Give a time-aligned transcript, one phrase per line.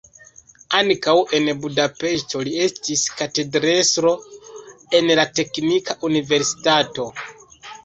[0.77, 4.15] Ankaŭ en Budapeŝto li estis katedrestro
[5.03, 7.09] en la teknika universitato.